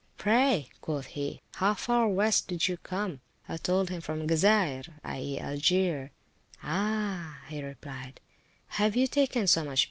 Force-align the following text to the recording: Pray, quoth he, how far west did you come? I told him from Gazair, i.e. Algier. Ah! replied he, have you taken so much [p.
Pray, 0.17 0.67
quoth 0.81 1.05
he, 1.05 1.41
how 1.57 1.75
far 1.75 2.07
west 2.07 2.47
did 2.47 2.67
you 2.67 2.75
come? 2.77 3.21
I 3.47 3.57
told 3.57 3.91
him 3.91 4.01
from 4.01 4.25
Gazair, 4.25 4.83
i.e. 5.03 5.39
Algier. 5.39 6.09
Ah! 6.63 7.37
replied 7.51 8.19
he, 8.19 8.75
have 8.81 8.95
you 8.95 9.05
taken 9.05 9.45
so 9.45 9.63
much 9.63 9.77
[p. 9.77 9.79